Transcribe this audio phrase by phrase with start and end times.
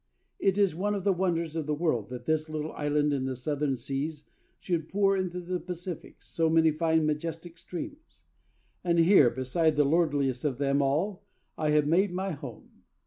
[0.39, 3.35] It is one of the wonders of the world that this little island in the
[3.35, 4.23] southern seas
[4.59, 8.23] should pour into the Pacific so many fine majestic streams.
[8.83, 11.21] And here, beside the lordliest of them all,
[11.55, 12.81] I have made my home.